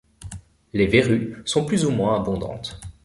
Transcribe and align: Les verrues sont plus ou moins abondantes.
Les 0.73 0.87
verrues 0.87 1.35
sont 1.45 1.63
plus 1.63 1.85
ou 1.85 1.91
moins 1.91 2.15
abondantes. 2.19 2.81